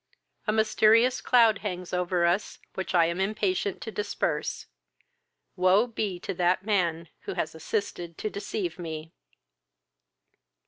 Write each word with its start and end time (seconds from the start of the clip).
A 0.47 0.51
mysterious 0.51 1.21
cloud 1.21 1.59
hangs 1.59 1.93
over 1.93 2.25
us, 2.25 2.57
which 2.73 2.95
I 2.95 3.05
am 3.05 3.19
impatient 3.21 3.81
to 3.81 3.91
disperse. 3.91 4.65
Woe 5.55 5.85
be 5.85 6.19
to 6.21 6.33
that 6.33 6.65
man 6.65 7.09
who 7.29 7.35
has 7.35 7.53
assisted 7.53 8.17
to 8.17 8.27
deceive 8.31 8.79
me!" 8.79 9.13